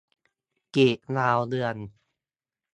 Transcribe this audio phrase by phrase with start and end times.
[0.75, 1.75] กลีบดาวเรือง